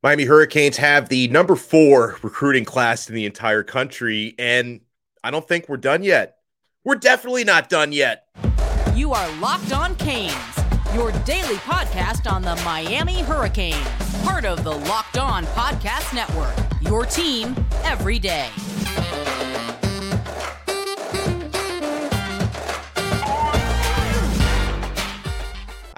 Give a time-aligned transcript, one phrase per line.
[0.00, 4.80] Miami Hurricanes have the number four recruiting class in the entire country, and
[5.24, 6.36] I don't think we're done yet.
[6.84, 8.28] We're definitely not done yet.
[8.94, 10.32] You are Locked On Canes,
[10.94, 13.88] your daily podcast on the Miami Hurricanes,
[14.22, 18.50] part of the Locked On Podcast Network, your team every day.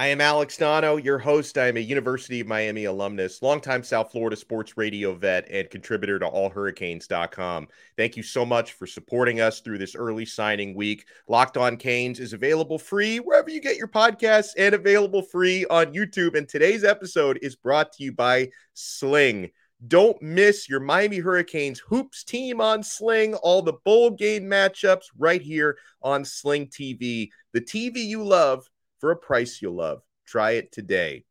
[0.01, 1.59] I am Alex Donno, your host.
[1.59, 6.19] I am a University of Miami alumnus, longtime South Florida sports radio vet, and contributor
[6.19, 7.69] to allhurricanes.com.
[7.99, 11.05] Thank you so much for supporting us through this early signing week.
[11.29, 15.93] Locked on Canes is available free wherever you get your podcasts and available free on
[15.93, 16.35] YouTube.
[16.35, 19.51] And today's episode is brought to you by Sling.
[19.87, 25.43] Don't miss your Miami Hurricanes hoops team on Sling, all the bowl game matchups right
[25.43, 27.29] here on Sling TV.
[27.53, 28.67] The TV you love
[29.01, 30.03] for a price you'll love.
[30.27, 31.25] Try it today.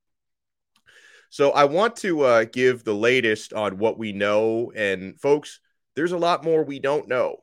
[1.29, 4.71] So, I want to uh, give the latest on what we know.
[4.75, 5.59] And, folks,
[5.95, 7.37] there's a lot more we don't know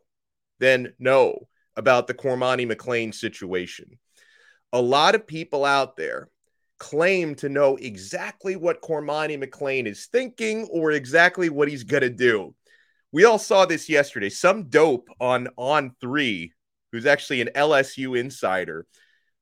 [0.58, 3.98] than know about the Cormani McClain situation.
[4.72, 6.30] A lot of people out there
[6.78, 12.10] claim to know exactly what Cormani McClain is thinking or exactly what he's going to
[12.10, 12.54] do.
[13.12, 14.28] We all saw this yesterday.
[14.28, 16.52] Some dope on on three,
[16.92, 18.86] who's actually an LSU insider,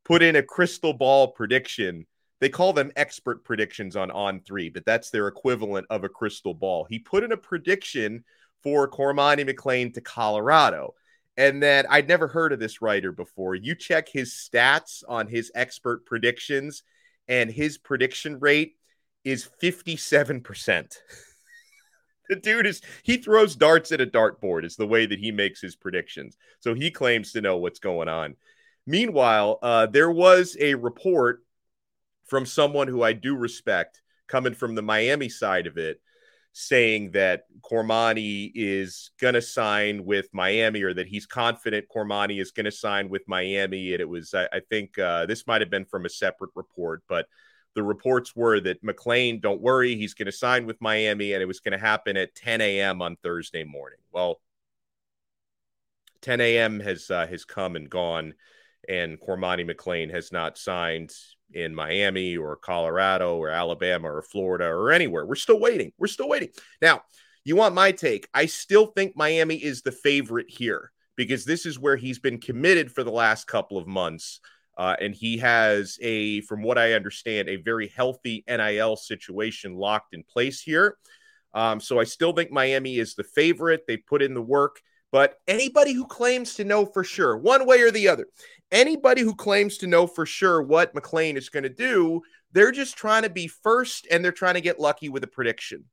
[0.05, 2.07] put in a crystal ball prediction.
[2.41, 6.55] They call them expert predictions on on three, but that's their equivalent of a crystal
[6.55, 6.87] ball.
[6.89, 8.25] He put in a prediction
[8.63, 10.95] for Cormani McClain to Colorado.
[11.37, 13.55] And then I'd never heard of this writer before.
[13.55, 16.83] You check his stats on his expert predictions,
[17.29, 18.77] and his prediction rate
[19.25, 20.97] is 57%.
[22.29, 25.61] the dude is he throws darts at a dartboard is the way that he makes
[25.61, 26.37] his predictions.
[26.61, 28.37] So he claims to know what's going on.
[28.87, 31.43] Meanwhile, uh, there was a report
[32.27, 36.01] from someone who I do respect coming from the Miami side of it
[36.57, 42.53] saying that Cormani is going to sign with Miami or that he's confident Cormani is
[42.53, 43.93] going to sign with Miami.
[43.93, 47.03] And it was, I, I think uh, this might have been from a separate report,
[47.09, 47.27] but
[47.75, 51.47] the reports were that McClain, don't worry, he's going to sign with Miami and it
[51.47, 53.03] was going to happen at 10 a.m.
[53.03, 53.99] on Thursday morning.
[54.13, 54.41] Well,
[56.23, 56.79] 10 a.m.
[56.81, 58.35] has uh, has come and gone
[58.89, 61.13] and Cormani McClain has not signed
[61.53, 65.27] in Miami or Colorado or Alabama or Florida or anywhere.
[65.27, 65.93] We're still waiting.
[65.99, 66.49] We're still waiting.
[66.83, 67.03] Now,
[67.45, 68.29] you want my take?
[68.33, 72.91] I still think Miami is the favorite here because this is where he's been committed
[72.91, 74.41] for the last couple of months.
[74.77, 80.15] Uh, and he has a, from what I understand, a very healthy NIL situation locked
[80.15, 80.97] in place here.
[81.53, 83.85] Um, so I still think Miami is the favorite.
[83.87, 84.81] They put in the work.
[85.15, 88.27] But anybody who claims to know for sure, one way or the other,
[88.73, 92.21] anybody who claims to know for sure what McClain is going to do,
[92.51, 95.85] they're just trying to be first and they're trying to get lucky with a prediction.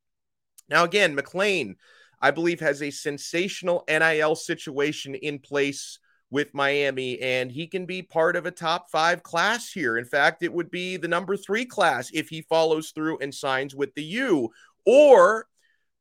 [0.70, 1.76] Now, again, McClain,
[2.20, 6.00] I believe, has a sensational NIL situation in place
[6.32, 10.00] with Miami, and he can be part of a top five class here.
[10.00, 13.76] In fact, it would be the number three class if he follows through and signs
[13.76, 14.50] with the U.
[14.84, 15.46] Or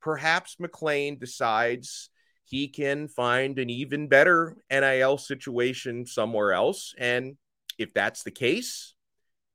[0.00, 2.09] perhaps McClain decides
[2.50, 6.94] he can find an even better NIL situation somewhere else.
[6.98, 7.36] And
[7.78, 8.94] if that's the case,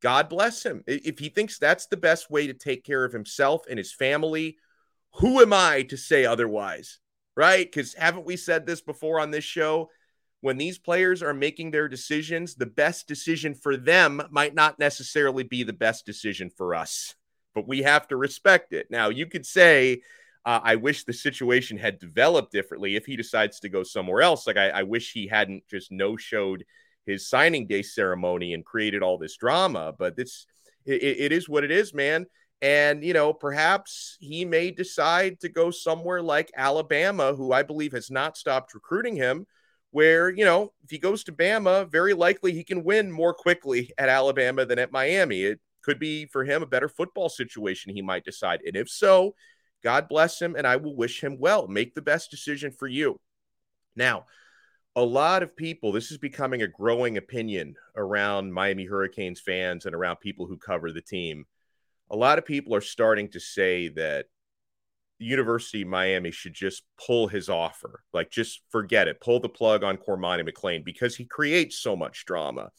[0.01, 0.81] God bless him.
[0.88, 4.56] If he thinks that's the best way to take care of himself and his family,
[5.16, 7.00] who am I to say otherwise?
[7.35, 7.69] Right?
[7.69, 9.89] Because haven't we said this before on this show?
[10.39, 15.44] When these players are making their decisions, the best decision for them might not necessarily
[15.44, 17.13] be the best decision for us,
[17.53, 18.88] but we have to respect it.
[18.89, 20.01] Now, you could say,
[20.45, 24.45] uh, I wish the situation had developed differently if he decides to go somewhere else.
[24.45, 26.63] Like, I, I wish he hadn't just no showed
[27.06, 29.94] his signing day ceremony and created all this drama.
[29.97, 30.45] But it's
[30.85, 32.28] it, it is what it is, man.
[32.61, 37.91] And, you know, perhaps he may decide to go somewhere like Alabama, who I believe
[37.91, 39.45] has not stopped recruiting him,
[39.91, 43.91] where, you know, if he goes to Bama, very likely he can win more quickly
[43.97, 45.44] at Alabama than at Miami.
[45.44, 48.62] It could be for him a better football situation, he might decide.
[48.66, 49.35] And if so,
[49.86, 51.68] God bless him, and I will wish him well.
[51.68, 53.20] Make the best decision for you.
[53.96, 54.26] Now,
[54.96, 59.94] a lot of people, this is becoming a growing opinion around Miami Hurricanes fans and
[59.94, 61.46] around people who cover the team.
[62.10, 64.26] A lot of people are starting to say that
[65.20, 68.04] the University of Miami should just pull his offer.
[68.12, 69.22] Like, just forget it.
[69.22, 72.72] Pull the plug on Cormani McClain because he creates so much drama.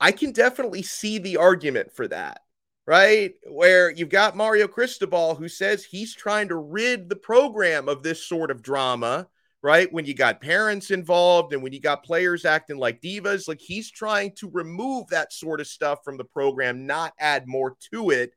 [0.00, 2.40] I can definitely see the argument for that
[2.90, 3.34] right?
[3.44, 8.26] Where you've got Mario Cristobal who says he's trying to rid the program of this
[8.26, 9.28] sort of drama,
[9.62, 9.92] right?
[9.92, 13.92] When you got parents involved and when you got players acting like divas, like he's
[13.92, 18.32] trying to remove that sort of stuff from the program, not add more to it.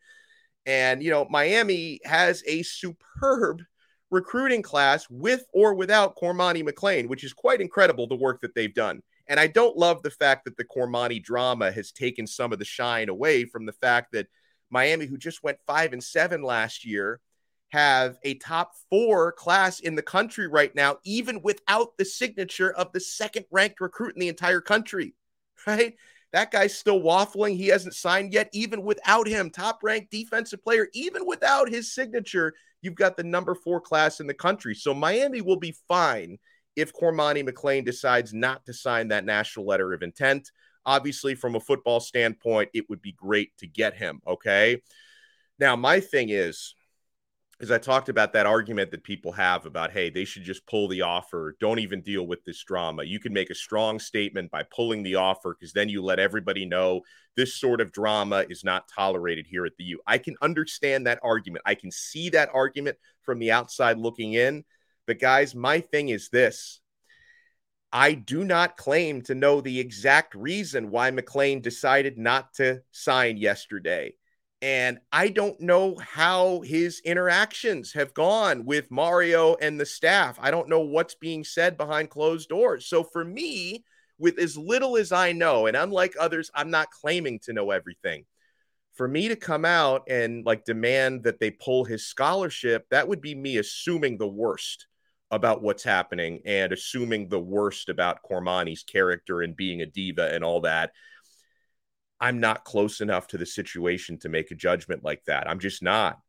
[0.67, 3.63] And, you know, Miami has a superb
[4.11, 8.71] recruiting class with or without Cormani McClain, which is quite incredible the work that they've
[8.71, 9.01] done.
[9.27, 12.65] And I don't love the fact that the Cormani drama has taken some of the
[12.65, 14.27] shine away from the fact that
[14.74, 17.22] Miami, who just went five and seven last year,
[17.70, 22.92] have a top four class in the country right now, even without the signature of
[22.92, 25.16] the second ranked recruit in the entire country,
[25.68, 25.96] right?
[26.34, 27.56] That guy's still waffling.
[27.56, 29.52] He hasn't signed yet, even without him.
[29.52, 34.28] Top ranked defensive player, even without his signature, you've got the number four class in
[34.28, 34.74] the country.
[34.74, 36.40] So Miami will be fine
[36.75, 40.52] if Cormani McClain decides not to sign that national letter of intent.
[40.85, 44.21] Obviously, from a football standpoint, it would be great to get him.
[44.27, 44.81] Okay.
[45.59, 46.75] Now, my thing is,
[47.62, 50.89] as I talked about that argument that people have about, hey, they should just pull
[50.89, 51.56] the offer.
[51.62, 53.03] Don't even deal with this drama.
[53.03, 56.65] You can make a strong statement by pulling the offer because then you let everybody
[56.65, 57.01] know
[57.38, 60.01] this sort of drama is not tolerated here at the U.
[60.06, 61.63] I can understand that argument.
[61.65, 64.65] I can see that argument from the outside looking in.
[65.07, 66.81] But, guys, my thing is this
[67.95, 73.38] I do not claim to know the exact reason why McClain decided not to sign
[73.38, 74.16] yesterday.
[74.63, 80.40] And I don't know how his interactions have gone with Mario and the staff.
[80.42, 82.88] I don't know what's being said behind closed doors.
[82.88, 83.84] So for me,
[84.18, 88.25] with as little as I know, and unlike others, I'm not claiming to know everything.
[88.96, 93.22] For me to come out and like demand that they pull his scholarship, that would
[93.22, 94.88] be me assuming the worst
[95.33, 100.44] about what's happening and assuming the worst about Cormani's character and being a diva and
[100.44, 100.91] all that.
[102.19, 105.50] I'm not close enough to the situation to make a judgment like that.
[105.50, 106.19] I'm just not.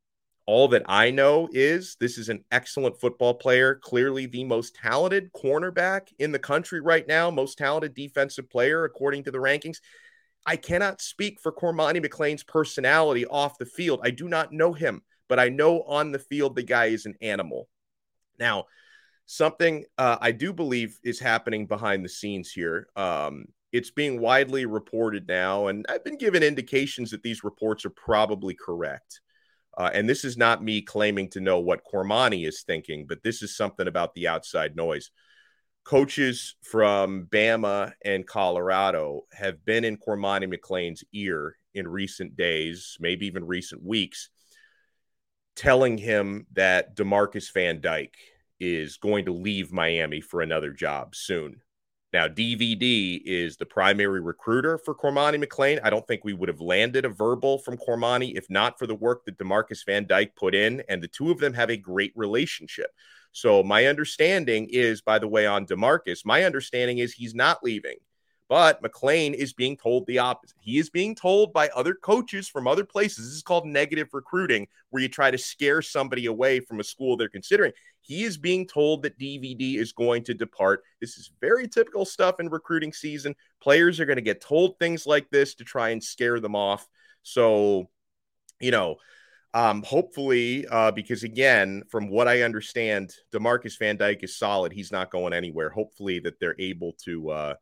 [0.46, 5.32] All that I know is this is an excellent football player, clearly the most talented
[5.32, 9.78] cornerback in the country right now, most talented defensive player according to the rankings.
[10.46, 14.00] I cannot speak for Cormani McClain's personality off the field.
[14.02, 17.14] I do not know him, but I know on the field the guy is an
[17.20, 17.68] animal.
[18.38, 18.64] Now,
[19.26, 22.88] something uh, I do believe is happening behind the scenes here.
[22.96, 27.90] Um, it's being widely reported now, and I've been given indications that these reports are
[27.90, 29.20] probably correct.
[29.76, 33.42] Uh, and this is not me claiming to know what Cormani is thinking, but this
[33.42, 35.10] is something about the outside noise.
[35.82, 43.26] Coaches from Bama and Colorado have been in Cormani McClain's ear in recent days, maybe
[43.26, 44.30] even recent weeks,
[45.56, 48.16] telling him that Demarcus Van Dyke
[48.60, 51.60] is going to leave Miami for another job soon.
[52.14, 55.80] Now, DVD is the primary recruiter for Cormani McClain.
[55.82, 58.94] I don't think we would have landed a verbal from Cormani if not for the
[58.94, 62.12] work that Demarcus Van Dyke put in, and the two of them have a great
[62.14, 62.92] relationship.
[63.32, 67.96] So, my understanding is, by the way, on Demarcus, my understanding is he's not leaving.
[68.48, 70.56] But McClain is being told the opposite.
[70.60, 73.24] He is being told by other coaches from other places.
[73.24, 77.16] This is called negative recruiting, where you try to scare somebody away from a school
[77.16, 77.72] they're considering.
[78.04, 80.82] He is being told that DVD is going to depart.
[81.00, 83.34] This is very typical stuff in recruiting season.
[83.62, 86.86] Players are going to get told things like this to try and scare them off.
[87.22, 87.88] So,
[88.60, 88.96] you know,
[89.54, 94.72] um, hopefully, uh, because again, from what I understand, Demarcus Van Dyke is solid.
[94.72, 95.70] He's not going anywhere.
[95.70, 97.54] Hopefully, that they're able to uh,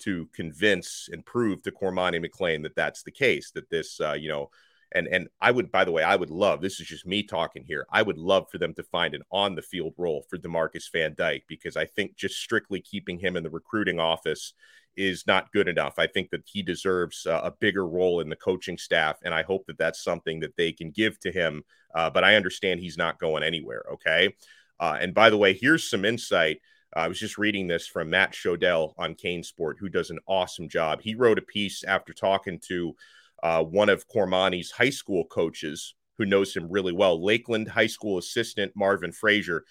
[0.00, 3.50] to convince and prove to Cormani McClain that that's the case.
[3.52, 4.50] That this, uh, you know,
[4.92, 6.60] and and I would, by the way, I would love.
[6.60, 7.86] This is just me talking here.
[7.90, 11.14] I would love for them to find an on the field role for Demarcus Van
[11.16, 14.54] Dyke because I think just strictly keeping him in the recruiting office
[14.96, 15.94] is not good enough.
[15.98, 19.42] I think that he deserves uh, a bigger role in the coaching staff, and I
[19.42, 21.64] hope that that's something that they can give to him.
[21.94, 23.84] Uh, but I understand he's not going anywhere.
[23.92, 24.34] Okay.
[24.80, 26.60] Uh, and by the way, here's some insight.
[26.94, 31.00] I was just reading this from Matt Shodell on CaneSport, who does an awesome job.
[31.02, 32.94] He wrote a piece after talking to
[33.42, 38.18] uh, one of Cormani's high school coaches who knows him really well, Lakeland High School
[38.18, 39.64] assistant Marvin Frazier.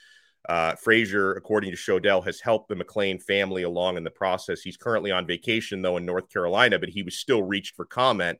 [0.48, 4.62] Uh, Frazier, according to Shodell, has helped the McClain family along in the process.
[4.62, 8.40] He's currently on vacation, though, in North Carolina, but he was still reached for comment.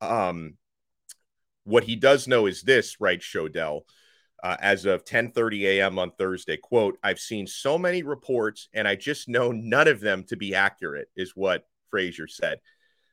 [0.00, 0.54] Um,
[1.64, 3.82] what he does know is this, right, Shodell?
[4.42, 5.98] Uh, as of 10:30 a.m.
[5.98, 10.24] on Thursday, quote, "I've seen so many reports, and I just know none of them
[10.24, 12.58] to be accurate," is what Frazier said.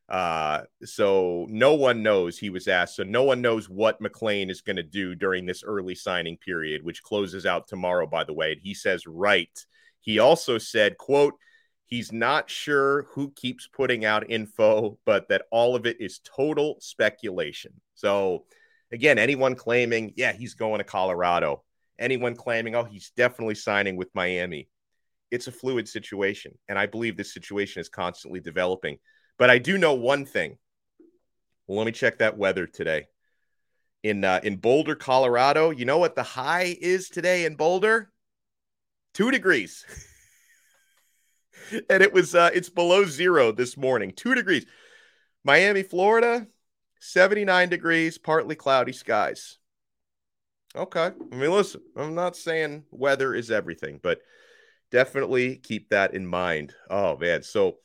[0.09, 2.95] Uh, so no one knows, he was asked.
[2.95, 6.83] So no one knows what McClain is going to do during this early signing period,
[6.83, 8.53] which closes out tomorrow, by the way.
[8.53, 9.65] And he says, right.
[9.99, 11.35] He also said, quote,
[11.85, 16.77] he's not sure who keeps putting out info, but that all of it is total
[16.79, 17.73] speculation.
[17.93, 18.45] So
[18.91, 21.63] again, anyone claiming, yeah, he's going to Colorado,
[21.99, 24.69] anyone claiming, oh, he's definitely signing with Miami.
[25.29, 26.57] It's a fluid situation.
[26.67, 28.97] And I believe this situation is constantly developing.
[29.39, 30.57] But I do know one thing.
[31.65, 33.07] Well, let me check that weather today.
[34.03, 35.71] in uh, in Boulder, Colorado.
[35.71, 38.11] You know what the high is today in Boulder?
[39.13, 39.85] Two degrees.
[41.89, 44.13] and it was uh, it's below zero this morning.
[44.15, 44.65] Two degrees.
[45.43, 46.47] Miami, Florida,
[46.99, 49.57] 79 degrees, partly cloudy skies.
[50.75, 51.11] Okay.
[51.31, 54.19] I mean, listen, I'm not saying weather is everything, but
[54.91, 56.73] definitely keep that in mind.
[56.89, 57.41] Oh, man.
[57.41, 57.77] So,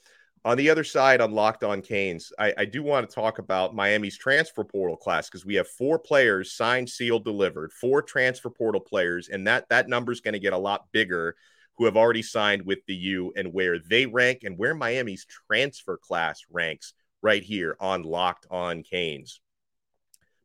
[0.44, 3.74] on the other side, on Locked On Canes, I, I do want to talk about
[3.74, 8.80] Miami's transfer portal class because we have four players signed, sealed, delivered, four transfer portal
[8.80, 11.36] players, and that that number is going to get a lot bigger.
[11.76, 15.96] Who have already signed with the U and where they rank and where Miami's transfer
[15.96, 19.40] class ranks right here on Locked On Canes.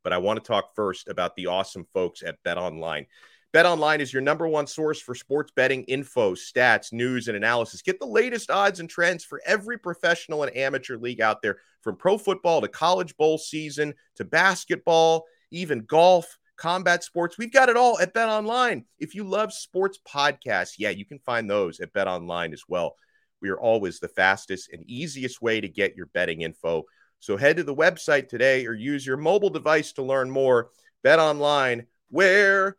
[0.03, 3.06] But I want to talk first about the awesome folks at Bet Online.
[3.51, 7.82] Bet Online is your number one source for sports betting info, stats, news, and analysis.
[7.82, 11.96] Get the latest odds and trends for every professional and amateur league out there, from
[11.96, 17.39] pro football to college bowl season to basketball, even golf, combat sports.
[17.39, 18.86] We've got it all at Bet Online.
[19.00, 22.98] If you love sports podcasts, yeah, you can find those at Bet Online as well.
[23.41, 26.84] We are always the fastest and easiest way to get your betting info.
[27.20, 30.70] So head to the website today or use your mobile device to learn more.
[31.01, 32.75] Bet Online, where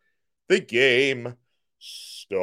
[0.51, 1.35] the game
[1.79, 2.35] starts.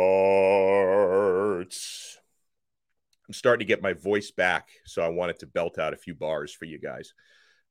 [3.29, 6.15] I'm starting to get my voice back, so I wanted to belt out a few
[6.15, 7.13] bars for you guys.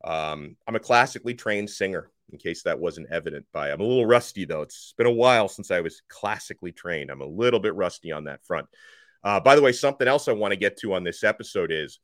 [0.04, 3.72] Um, I'm a classically trained singer, in case that wasn't evident by.
[3.72, 4.62] I'm a little rusty though.
[4.62, 7.10] It's been a while since I was classically trained.
[7.10, 8.68] I'm a little bit rusty on that front.
[9.24, 11.98] Uh, by the way, something else I want to get to on this episode is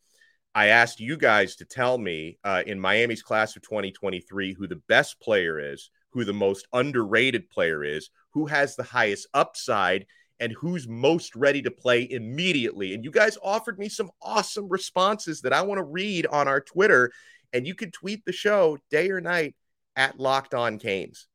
[0.56, 4.82] I asked you guys to tell me uh, in Miami's class of 2023 who the
[4.88, 10.06] best player is who the most underrated player is, who has the highest upside,
[10.40, 12.94] and who's most ready to play immediately.
[12.94, 16.60] And you guys offered me some awesome responses that I want to read on our
[16.60, 17.12] Twitter.
[17.54, 19.56] And you can tweet the show day or night
[19.96, 21.28] at Locked On Canes.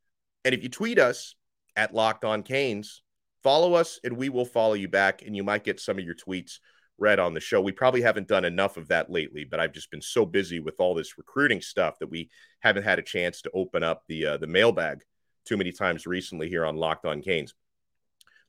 [0.44, 1.36] And if you tweet us
[1.76, 3.02] at Locked On Canes,
[3.42, 5.22] follow us and we will follow you back.
[5.22, 6.58] And you might get some of your tweets
[6.98, 7.60] read on the show.
[7.60, 10.74] We probably haven't done enough of that lately, but I've just been so busy with
[10.80, 12.28] all this recruiting stuff that we
[12.60, 15.04] haven't had a chance to open up the uh, the mailbag
[15.48, 17.54] too many times recently here on Locked On Canes.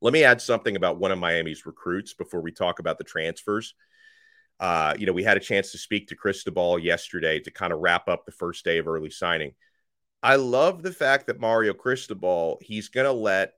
[0.01, 3.73] Let me add something about one of Miami's recruits before we talk about the transfers.
[4.59, 7.79] Uh, you know, we had a chance to speak to Cristobal yesterday to kind of
[7.79, 9.53] wrap up the first day of early signing.
[10.21, 13.53] I love the fact that Mario Cristobal, he's going to let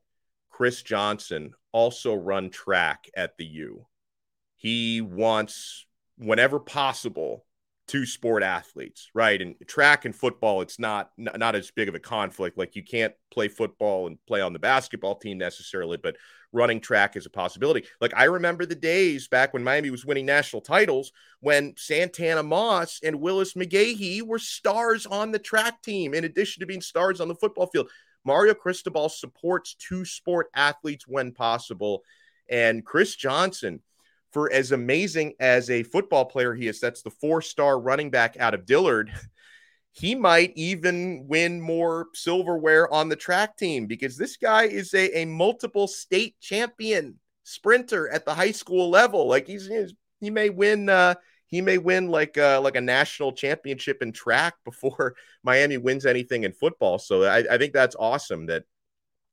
[0.50, 3.86] Chris Johnson also run track at the U.
[4.56, 5.86] He wants,
[6.18, 7.44] whenever possible,
[7.88, 9.40] two sport athletes, right?
[9.40, 12.56] And track and football, it's not not as big of a conflict.
[12.56, 16.16] Like you can't play football and play on the basketball team necessarily, but
[16.52, 17.84] running track is a possibility.
[18.00, 23.00] Like I remember the days back when Miami was winning national titles when Santana Moss
[23.02, 27.28] and Willis McGahee were stars on the track team, in addition to being stars on
[27.28, 27.90] the football field.
[28.24, 32.02] Mario Cristobal supports two sport athletes when possible.
[32.48, 33.80] And Chris Johnson,
[34.32, 38.36] for as amazing as a football player he is, that's the four star running back
[38.38, 39.12] out of Dillard.
[39.94, 45.18] He might even win more silverware on the track team because this guy is a,
[45.18, 49.28] a multiple state champion sprinter at the high school level.
[49.28, 53.32] Like he's, he's he may win uh, he may win like uh, like a national
[53.32, 56.98] championship in track before Miami wins anything in football.
[56.98, 58.64] So I, I think that's awesome that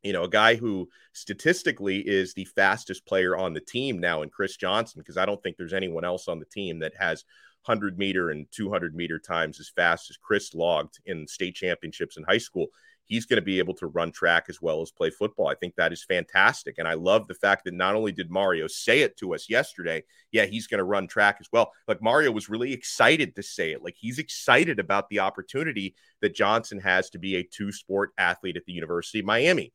[0.04, 4.30] you know, a guy who statistically is the fastest player on the team now in
[4.30, 7.26] Chris Johnson, because I don't think there's anyone else on the team that has
[7.66, 12.24] 100 meter and 200 meter times as fast as Chris logged in state championships in
[12.24, 12.68] high school.
[13.04, 15.48] He's going to be able to run track as well as play football.
[15.48, 16.76] I think that is fantastic.
[16.78, 20.04] And I love the fact that not only did Mario say it to us yesterday,
[20.32, 21.72] yeah, he's going to run track as well.
[21.88, 23.84] Like Mario was really excited to say it.
[23.84, 28.58] Like he's excited about the opportunity that Johnson has to be a two sport athlete
[28.58, 29.74] at the University of Miami.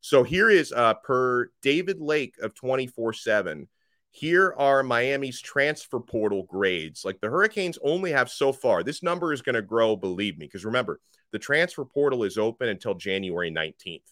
[0.00, 3.68] So here is uh, per David Lake of 24 7.
[4.12, 7.04] Here are Miami's transfer portal grades.
[7.04, 8.82] Like the Hurricanes only have so far.
[8.82, 11.00] This number is going to grow, believe me, because remember,
[11.32, 14.02] the transfer portal is open until January 19th.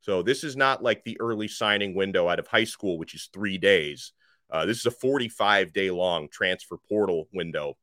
[0.00, 3.30] So this is not like the early signing window out of high school, which is
[3.32, 4.12] three days.
[4.50, 7.76] Uh, this is a 45 day long transfer portal window.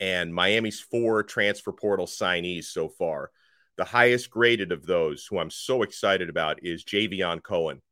[0.00, 3.30] And Miami's four transfer portal signees so far.
[3.76, 7.82] The highest graded of those, who I'm so excited about, is Javion Cohen,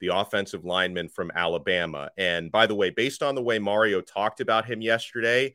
[0.00, 2.10] the offensive lineman from Alabama.
[2.16, 5.54] And by the way, based on the way Mario talked about him yesterday,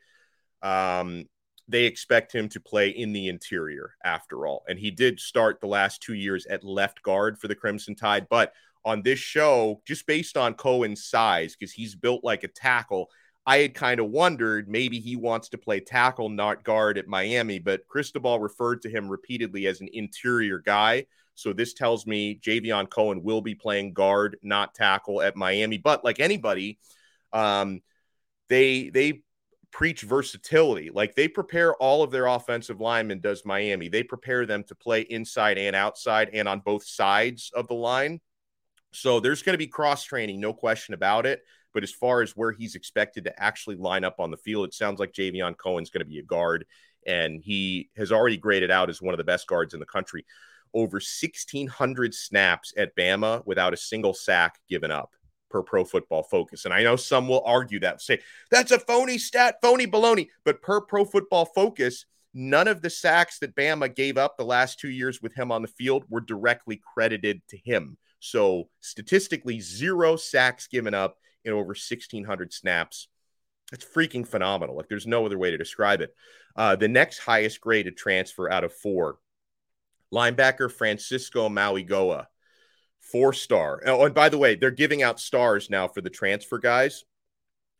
[0.61, 1.25] um,
[1.69, 4.63] they expect him to play in the interior after all.
[4.67, 8.27] And he did start the last two years at left guard for the Crimson Tide.
[8.29, 8.53] But
[8.85, 13.09] on this show, just based on Cohen's size, because he's built like a tackle,
[13.47, 17.59] I had kind of wondered maybe he wants to play tackle, not guard at Miami,
[17.59, 21.05] but Cristobal referred to him repeatedly as an interior guy.
[21.33, 25.77] So this tells me Javion Cohen will be playing guard, not tackle at Miami.
[25.77, 26.77] But like anybody,
[27.31, 27.79] um,
[28.49, 29.21] they they
[29.71, 30.89] preach versatility.
[30.89, 33.87] Like they prepare all of their offensive linemen, does Miami.
[33.87, 38.19] They prepare them to play inside and outside and on both sides of the line.
[38.91, 41.43] So there's going to be cross training, no question about it.
[41.77, 44.73] But as far as where he's expected to actually line up on the field, it
[44.73, 46.65] sounds like Javion Cohen's going to be a guard,
[47.05, 50.25] and he has already graded out as one of the best guards in the country.
[50.73, 55.11] Over 1,600 snaps at Bama without a single sack given up
[55.51, 56.65] per pro football focus.
[56.65, 60.29] And I know some will argue that, say, that's a phony stat, phony baloney.
[60.45, 64.79] But per pro football focus, none of the sacks that Bama gave up the last
[64.79, 67.99] two years with him on the field were directly credited to him.
[68.19, 73.07] So statistically, zero sacks given up in over 1,600 snaps.
[73.71, 74.75] It's freaking phenomenal.
[74.75, 76.15] Like there's no other way to describe it.
[76.55, 79.19] Uh, the next highest graded transfer out of four,
[80.13, 82.25] linebacker Francisco Mauigoa,
[82.99, 83.81] four star.
[83.85, 87.03] Oh, and by the way, they're giving out stars now for the transfer guys.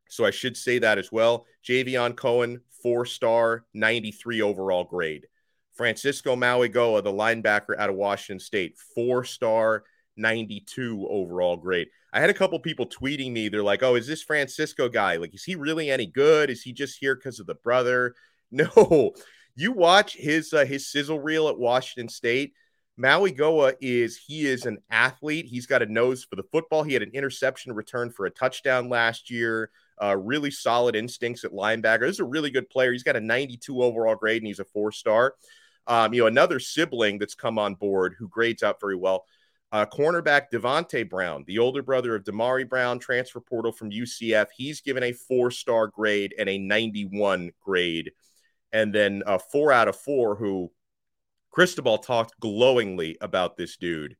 [0.09, 1.45] So I should say that as well.
[1.65, 5.27] Javion Cohen, four star, 93 overall grade.
[5.73, 9.83] Francisco Mauigoa, the linebacker out of Washington State, four star,
[10.17, 11.87] 92 overall grade.
[12.13, 13.49] I had a couple people tweeting me.
[13.49, 15.17] They're like, "Oh, is this Francisco guy?
[15.17, 16.49] Like, is he really any good?
[16.49, 18.15] Is he just here because of the brother?"
[18.49, 19.11] No,
[19.57, 22.53] you watch his uh, his sizzle reel at Washington State.
[22.99, 25.45] Mauigoa is he is an athlete.
[25.45, 26.83] He's got a nose for the football.
[26.83, 29.69] He had an interception return for a touchdown last year.
[30.01, 32.01] Uh, really solid instincts at linebacker.
[32.01, 32.91] This is a really good player.
[32.91, 35.35] He's got a 92 overall grade and he's a four star.
[35.85, 39.25] Um, you know, another sibling that's come on board who grades out very well
[39.71, 44.47] uh, cornerback Davonte Brown, the older brother of Damari Brown, transfer portal from UCF.
[44.55, 48.11] He's given a four star grade and a 91 grade.
[48.71, 50.71] And then uh, four out of four, who
[51.51, 54.15] Cristobal talked glowingly about this dude.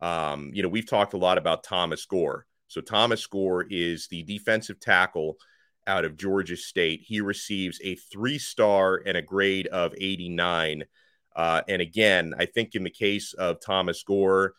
[0.00, 2.46] Um, you know, we've talked a lot about Thomas Gore.
[2.68, 5.36] So Thomas Gore is the defensive tackle
[5.86, 7.02] out of Georgia State.
[7.04, 10.84] He receives a three star and a grade of 89.
[11.34, 14.54] Uh, and again, I think in the case of Thomas Gore,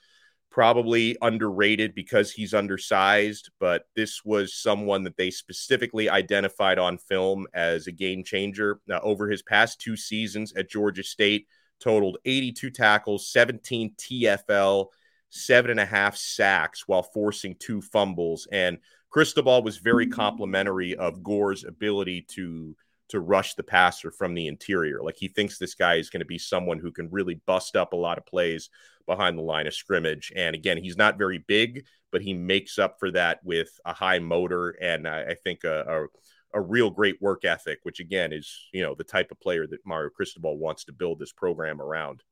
[0.51, 7.47] probably underrated because he's undersized, but this was someone that they specifically identified on film
[7.53, 8.81] as a game changer.
[8.85, 11.47] Now, over his past two seasons at Georgia State,
[11.79, 14.87] totaled 82 tackles, 17 TFL,
[15.29, 18.45] seven and a half sacks while forcing two fumbles.
[18.51, 18.77] And
[19.09, 20.13] Cristobal was very mm-hmm.
[20.13, 22.75] complimentary of Gore's ability to
[23.09, 25.01] to rush the passer from the interior.
[25.03, 27.91] Like he thinks this guy is going to be someone who can really bust up
[27.91, 28.69] a lot of plays
[29.05, 30.31] behind the line of scrimmage.
[30.35, 34.19] And again, he's not very big, but he makes up for that with a high
[34.19, 36.07] motor and I, I think a,
[36.53, 39.65] a, a real great work ethic, which again is you know the type of player
[39.67, 42.23] that Mario Cristobal wants to build this program around.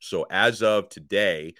[0.00, 1.54] So as of today,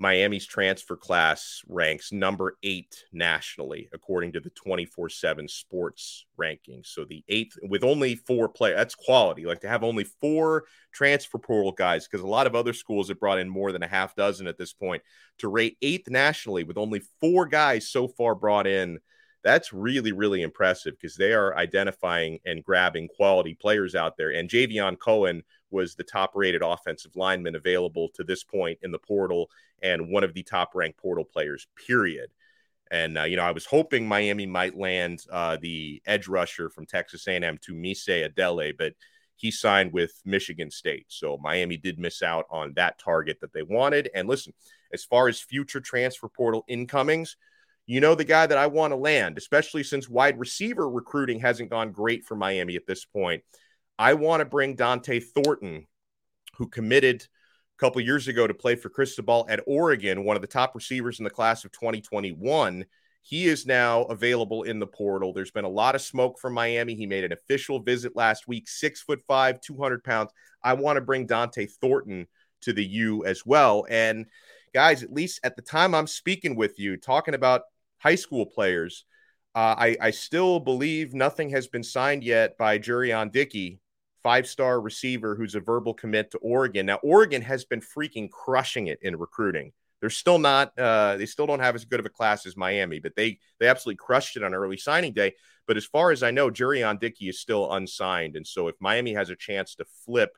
[0.00, 6.86] Miami's transfer class ranks number eight nationally, according to the 24 7 sports rankings.
[6.86, 9.44] So the eighth, with only four players, that's quality.
[9.44, 13.20] Like to have only four transfer portal guys, because a lot of other schools have
[13.20, 15.02] brought in more than a half dozen at this point,
[15.38, 19.00] to rate eighth nationally with only four guys so far brought in.
[19.44, 24.30] That's really, really impressive because they are identifying and grabbing quality players out there.
[24.30, 28.98] And Javion Cohen was the top rated offensive lineman available to this point in the
[28.98, 29.50] portal
[29.82, 32.30] and one of the top ranked portal players, period.
[32.90, 36.86] And, uh, you know, I was hoping Miami might land uh, the edge rusher from
[36.86, 38.94] Texas A&M Tunmise Adele, but
[39.36, 41.06] he signed with Michigan State.
[41.08, 44.10] So Miami did miss out on that target that they wanted.
[44.14, 44.52] And listen,
[44.92, 47.36] as far as future transfer portal incomings,
[47.86, 51.70] you know the guy that I want to land, especially since wide receiver recruiting hasn't
[51.70, 53.42] gone great for Miami at this point.
[54.00, 55.86] I want to bring Dont'e Thornton,
[56.56, 60.48] who committed a couple years ago to play for Cristobal at Oregon, one of the
[60.48, 62.86] top receivers in the class of 2021.
[63.20, 65.34] He is now available in the portal.
[65.34, 66.94] There's been a lot of smoke from Miami.
[66.94, 70.30] He made an official visit last week, six foot five, 200 pounds.
[70.64, 72.26] I want to bring Dont'e Thornton
[72.62, 73.84] to the U as well.
[73.90, 74.24] And
[74.72, 77.64] guys, at least at the time I'm speaking with you, talking about
[77.98, 79.04] high school players,
[79.54, 83.78] uh, I, I still believe nothing has been signed yet by Jurrion Dickey
[84.22, 86.86] five star receiver who's a verbal commit to Oregon.
[86.86, 89.72] Now, Oregon has been freaking crushing it in recruiting.
[90.00, 93.00] They're still not, uh, they still don't have as good of a class as Miami,
[93.00, 95.34] but they they absolutely crushed it on early signing day.
[95.66, 98.34] But as far as I know, Jurrion Dickey is still unsigned.
[98.34, 100.30] And so if Miami has a chance to flip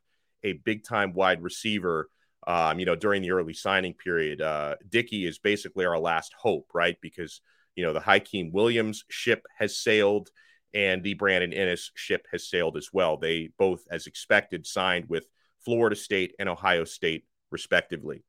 [0.43, 2.11] a big time wide receiver,
[2.47, 6.67] um, you know, during the early signing period, uh, Dickey is basically our last hope,
[6.75, 6.97] right?
[7.01, 7.41] Because,
[7.77, 10.31] you know, the Hykeem Williams ship has sailed
[10.75, 13.17] and the Brandon Inniss ship has sailed as well.
[13.17, 15.27] They both, as expected, signed with
[15.65, 18.25] Florida State and Ohio State, respectively.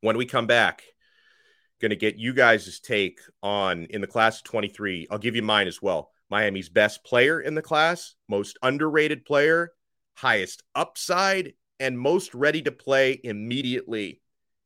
[0.00, 0.82] When we come back,
[1.80, 5.08] going to get you guys' take on in the class of 23.
[5.10, 6.10] I'll give you mine as well.
[6.30, 9.72] Miami's best player in the class, most underrated player,
[10.14, 14.20] highest upside, and most ready to play immediately.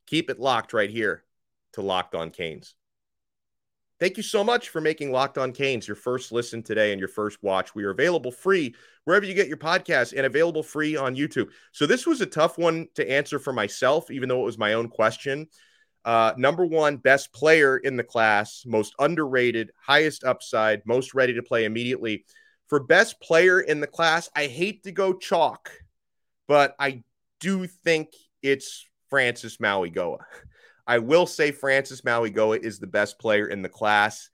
[0.06, 1.24] Keep it locked right here
[1.72, 2.74] to Locked On Canes.
[4.00, 7.08] Thank you so much for making Locked On Canes your first listen today and your
[7.08, 7.74] first watch.
[7.74, 11.48] We are available free wherever you get your podcasts and available free on YouTube.
[11.72, 14.74] So, this was a tough one to answer for myself, even though it was my
[14.74, 15.48] own question.
[16.04, 21.42] Uh, number one, best player in the class, most underrated, highest upside, most ready to
[21.42, 22.24] play immediately.
[22.68, 25.72] For best player in the class, I hate to go chalk,
[26.46, 27.02] but I
[27.40, 28.10] do think
[28.42, 30.18] it's Francis Mauigoa.
[30.88, 34.30] I will say Francis Mauigoa is the best player in the class.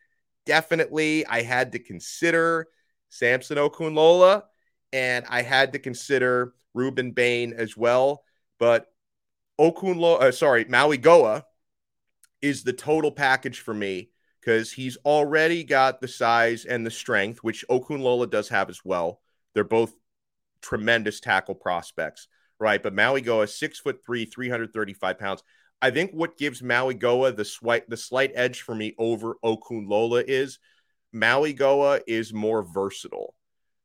[0.46, 2.68] Definitely, I had to consider
[3.08, 4.44] Samson Okunlola
[4.92, 8.22] and I had to consider Rueben Bain as well.
[8.60, 8.86] But
[9.60, 11.42] Okunlola, uh, sorry, Mauigoa
[12.40, 17.38] is the total package for me because he's already got the size and the strength,
[17.42, 19.20] which Okunlola does have as well.
[19.54, 19.92] They're both
[20.62, 22.28] tremendous tackle prospects,
[22.60, 22.82] right?
[22.82, 25.42] But Mauigoa, six foot three, 335 pounds.
[25.84, 30.58] I think what gives Mauigoa the slight the slight edge for me over Okunlola is
[31.14, 33.34] Mauigoa is more versatile.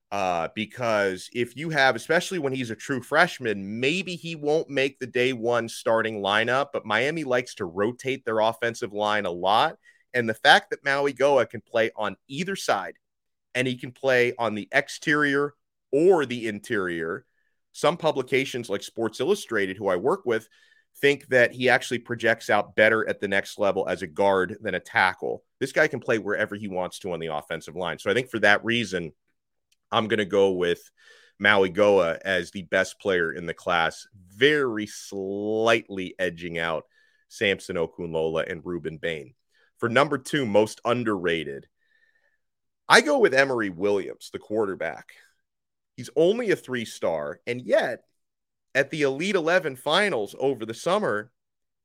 [0.10, 4.98] Uh, because if you have, especially when he's a true freshman, maybe he won't make
[4.98, 9.76] the day one starting lineup, but Miami likes to rotate their offensive line a lot.
[10.14, 12.94] And the fact that Mauigoa can play on either side
[13.54, 15.54] and he can play on the exterior
[15.92, 17.26] or the interior,
[17.74, 20.48] some publications like Sports Illustrated, who I work with,
[21.02, 24.76] think that he actually projects out better at the next level as a guard than
[24.76, 25.44] a tackle.
[25.60, 28.00] This guy can play wherever he wants to on the offensive line.
[28.00, 29.14] So I think for that reason,
[29.92, 30.90] I'm going to go with
[31.42, 36.86] Mauigoa as the best player in the class, very slightly edging out
[37.30, 39.34] Samson Okunlola and Rueben Bain.
[39.78, 41.68] For number two, most underrated,
[42.88, 45.14] I go with Emory Williams, the quarterback.
[45.96, 48.04] He's only a three star, and yet
[48.76, 51.32] at the Elite 11 finals over the summer,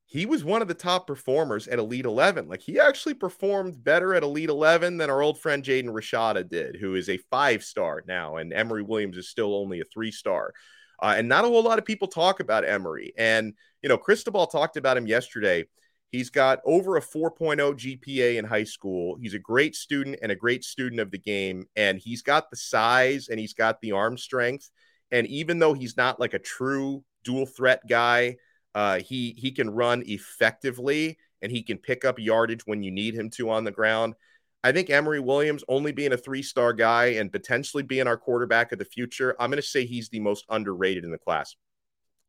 [0.05, 2.47] he was one of the top performers at Elite 11.
[2.47, 6.75] Like he actually performed better at Elite 11 than our old friend Jaden Rashada did,
[6.75, 10.53] who is a five star now, and Emory Williams is still only a three star.
[11.01, 13.13] Uh, and not a whole lot of people talk about Emory.
[13.17, 15.65] And, you know, Cristobal talked about him yesterday.
[16.09, 19.17] He's got over a 4.0 GPA in high school.
[19.19, 21.65] He's a great student and a great student of the game.
[21.75, 24.69] And he's got the size and he's got the arm strength
[25.15, 28.35] and even though he's not like a true dual threat guy,
[28.75, 33.15] uh, he he can run effectively and he can pick up yardage when you need
[33.15, 34.13] him to on the ground.
[34.61, 38.73] I think Emory Williams, only being a three star guy and potentially being our quarterback
[38.73, 41.55] of the future, I'm going to say he's the most underrated in the class.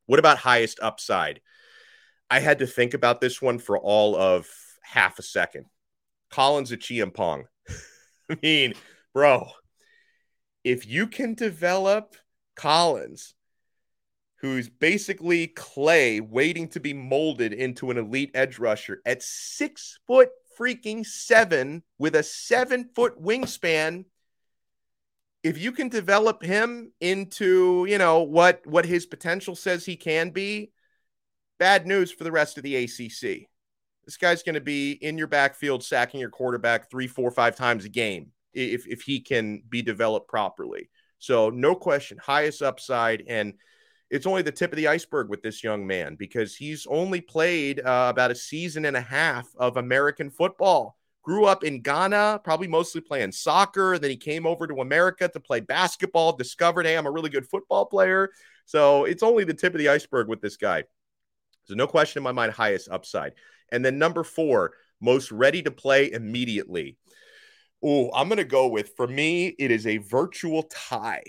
[0.07, 1.41] What about highest upside?
[2.31, 4.49] I had to think about this one for all of
[4.83, 5.65] half a second.
[6.31, 7.47] Collins Acheampong.
[8.31, 8.75] I mean,
[9.13, 9.49] bro,
[10.63, 12.15] if you can develop
[12.57, 13.35] Collins,
[14.41, 20.31] who's basically clay waiting to be molded into an elite edge rusher at six foot
[20.59, 24.05] freaking seven with a seven foot wingspan.
[25.43, 30.31] If you can develop him into, you know, what what his potential says he can
[30.31, 30.73] be,
[31.59, 33.49] bad news for the rest of the ACC.
[34.05, 37.85] This guy's going to be in your backfield, sacking your quarterback three, four, five times
[37.85, 40.89] a game if if he can be developed properly.
[41.19, 43.25] So, no question, highest upside.
[43.27, 43.55] And
[44.11, 47.81] it's only the tip of the iceberg with this young man because he's only played
[47.81, 50.97] uh, about a season and a half of American football.
[51.23, 53.99] Grew up in Ghana, probably mostly playing soccer.
[53.99, 57.49] Then he came over to America to play basketball, discovered, hey, I'm a really good
[57.49, 58.31] football player.
[58.65, 60.85] So, it's only the tip of the iceberg with this guy.
[61.65, 63.33] So, no question in my mind, highest upside.
[63.73, 66.97] And then number four, most ready to play immediately.
[67.83, 71.23] Oh, I'm going to go with, for me, it is a virtual tie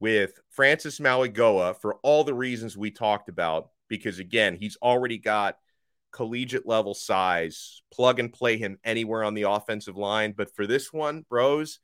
[0.00, 3.70] with Francis Mauigoa for all the reasons we talked about.
[3.88, 5.56] Because again, he's already got
[6.12, 10.34] collegiate level size, plug and play him anywhere on the offensive line.
[10.36, 11.78] But for this one, bros,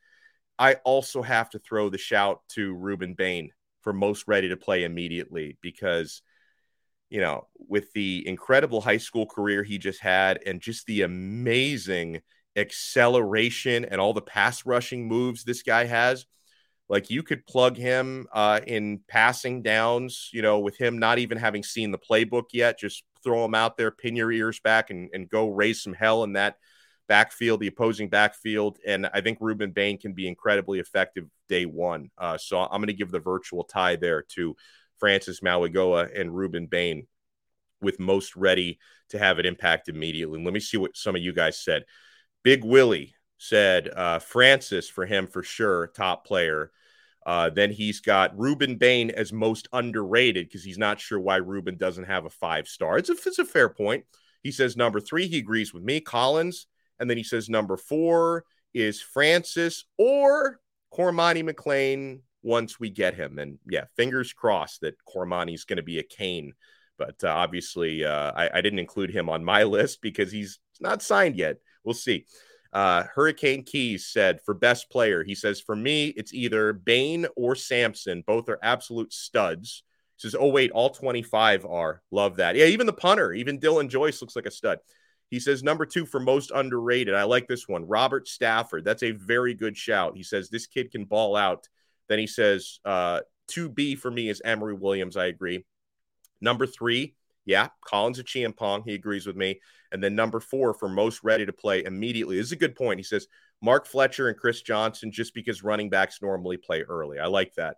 [0.59, 3.51] I also have to throw the shout to Rueben Bain
[3.83, 6.23] for most ready to play immediately because,
[7.11, 12.21] you know, with the incredible high school career he just had and just the amazing
[12.56, 16.26] acceleration and all the pass rushing moves this guy has.
[16.88, 21.38] Like you could plug him uh, in passing downs, you know, with him not even
[21.38, 22.78] having seen the playbook yet.
[22.78, 26.24] Just throw him out there, pin your ears back, and, and go raise some hell
[26.24, 26.56] in that
[27.08, 28.78] backfield, the opposing backfield.
[28.86, 32.10] And I think Rueben Bain can be incredibly effective day one.
[32.18, 34.54] Uh, so I'm going to give the virtual tie there to
[34.98, 37.06] Francis Mauigoa and Rueben Bain
[37.80, 38.78] with most ready
[39.10, 40.42] to have an impact immediately.
[40.42, 41.84] Let me see what some of you guys said.
[42.42, 46.70] Big Willie said uh, Francis for him for sure, top player.
[47.24, 51.78] Uh, then he's got Rueben Bain as most underrated because he's not sure why Rueben
[51.78, 52.98] doesn't have a five star.
[52.98, 54.05] It's a, it's a fair point.
[54.42, 56.66] He says number three, he agrees with me, Collins.
[56.98, 60.61] And then he says number four is Francis or
[60.92, 63.38] Cormani McClain once we get him.
[63.38, 66.55] And yeah, fingers crossed that Cormani's going to be a cane.
[66.98, 71.02] But uh, obviously, uh, I, I, didn't include him on my list because he's not
[71.02, 71.57] signed yet.
[71.85, 72.27] We'll see.
[72.73, 77.55] Uh, Hurricane Keys said for best player, he says, for me, it's either Bain or
[77.55, 78.25] Samson.
[78.27, 79.83] Both are absolute studs.
[80.16, 82.03] He says, oh, wait, all 25 are.
[82.11, 82.57] Love that.
[82.57, 84.79] Yeah, even the punter, even Dylan Joyce looks like a stud.
[85.31, 87.14] He says, number two for most underrated.
[87.14, 87.87] I like this one.
[87.87, 88.85] Robert Stafford.
[88.85, 90.16] That's a very good shout.
[90.16, 91.68] He says, this kid can ball out.
[92.09, 95.16] Then he says, uh, 2B for me is Emory Williams.
[95.16, 95.64] I agree.
[96.40, 98.85] Number three, yeah, Collins Acheampong.
[98.85, 99.61] He agrees with me.
[99.90, 102.37] And then number four for most ready to play immediately.
[102.37, 102.98] This is a good point.
[102.98, 103.26] He says
[103.61, 107.18] Mark Fletcher and Chris Johnson just because running backs normally play early.
[107.18, 107.76] I like that.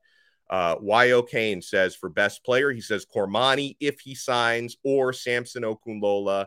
[0.49, 1.23] Uh, Y.O.
[1.23, 6.47] Kane says for best player, he says Cormani if he signs or Samson Okunlola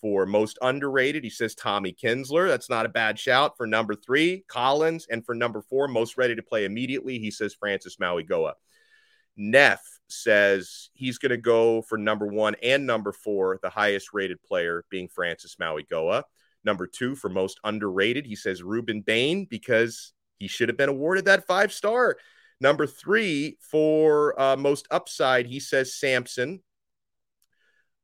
[0.00, 1.24] for most underrated.
[1.24, 2.48] He says Tommy Kinsler.
[2.48, 5.06] That's not a bad shout for number three, Collins.
[5.08, 8.54] And for number four, most ready to play immediately, he says Francis Mauigoa.
[9.36, 14.42] Neff says he's going to go for number one and number four, the highest rated
[14.42, 16.22] player being Francis Mauigoa.
[16.64, 21.26] Number two for most underrated, he says Rueben Bain because he should have been awarded
[21.26, 22.16] that five star.
[22.60, 26.62] Number three for uh, most upside, he says Samson.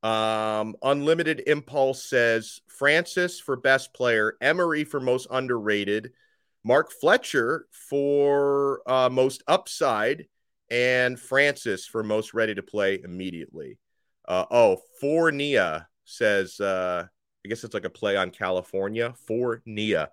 [0.03, 6.11] Um, Unlimited Impulse says Francis for best player, Emory for most underrated,
[6.63, 10.27] Mark Fletcher for uh, most upside,
[10.69, 13.77] and Francis for most ready to play immediately.
[14.27, 17.05] Uh, oh, for Nia says, uh,
[17.45, 19.13] I guess it's like a play on California.
[19.27, 20.09] For Nia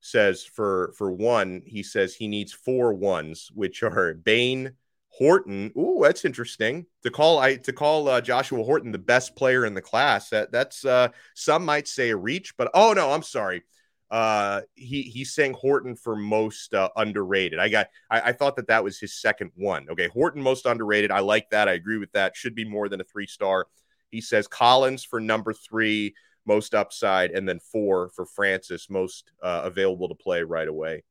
[0.00, 4.72] says for for one, he says he needs four ones, which are Bain,
[5.08, 5.72] Horton.
[5.76, 7.38] Ooh, that's interesting to call.
[7.38, 10.28] I to call uh, Joshua Horton the best player in the class.
[10.30, 13.62] That that's uh, some might say a reach, but oh no, I'm sorry
[14.10, 17.58] uh he he's saying horton for most uh, underrated.
[17.58, 19.88] I got I, I, thought that that was his second one.
[19.90, 21.10] Okay horton most underrated.
[21.10, 21.68] I like that.
[21.68, 22.36] I agree with that.
[22.36, 23.66] Should be more than a three star
[24.10, 26.14] he says collins for number three
[26.46, 31.02] most upside and then four for francis most uh, available to play right away.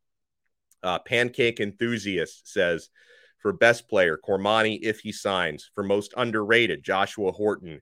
[0.81, 2.89] Uh, pancake enthusiast says
[3.39, 7.81] for best player cormani if he signs for most underrated joshua horton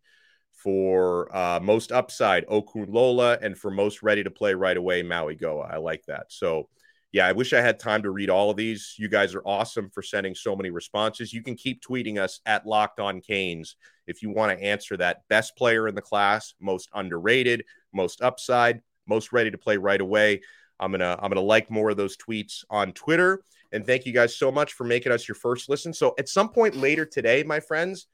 [0.63, 5.69] for uh, most upside Okunlola, and for most ready to play right away Mauigoa.
[5.71, 6.28] I like that.
[6.30, 6.69] So,
[7.12, 8.95] yeah, I wish I had time to read all of these.
[8.97, 11.34] You guys are awesome for sending so many responses.
[11.34, 13.76] You can keep tweeting us at Locked On Canes
[14.08, 15.28] if you want to answer that.
[15.28, 20.41] Best player in the class, most underrated, most upside, most ready to play right away.
[20.80, 23.41] I'm gonna I'm gonna like more of those tweets on Twitter.
[23.73, 25.93] And thank you guys so much for making us your first listen.
[25.93, 28.08] So at some point later today, my friends,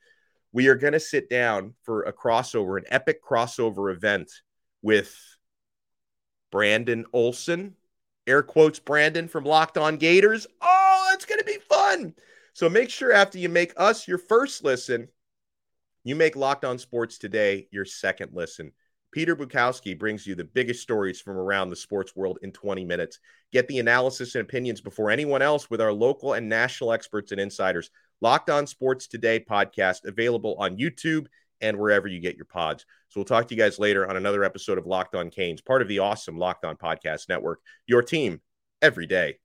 [0.51, 4.31] we are going to sit down for a crossover, an epic crossover event
[4.81, 5.15] with
[6.51, 7.75] Brandon Olson,
[8.25, 10.47] air quotes Brandon from Locked On Gators.
[10.61, 12.13] Oh, that's going to be fun.
[12.53, 15.07] So make sure after you make us your first listen,
[16.03, 18.71] you make Locked On Sports today your second listen.
[19.11, 23.19] Peter Bukowski brings you the biggest stories from around the sports world in 20 minutes.
[23.51, 27.41] Get the analysis and opinions before anyone else with our local and national experts and
[27.41, 27.89] insiders.
[28.21, 31.27] Locked On Sports Today podcast available on YouTube
[31.61, 32.85] and wherever you get your pods.
[33.09, 35.81] So we'll talk to you guys later on another episode of Locked On Canes, part
[35.81, 38.41] of the awesome Locked On Podcast Network, your team
[38.81, 39.39] every day.